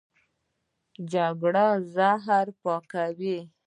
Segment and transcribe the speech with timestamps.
[1.11, 1.55] جګر
[1.95, 3.37] زهر پاکوي.